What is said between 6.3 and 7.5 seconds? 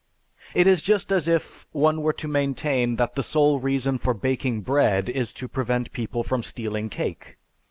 stealing cake."